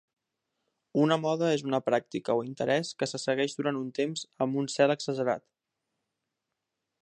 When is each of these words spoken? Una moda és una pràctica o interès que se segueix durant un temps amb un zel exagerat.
Una 1.01 1.17
moda 1.25 1.49
és 1.57 1.63
una 1.67 1.79
pràctica 1.89 2.37
o 2.39 2.41
interès 2.47 2.91
que 3.03 3.09
se 3.11 3.21
segueix 3.25 3.53
durant 3.59 3.77
un 3.83 3.93
temps 4.01 4.25
amb 4.47 4.59
un 4.63 4.71
zel 4.77 4.95
exagerat. 4.97 5.47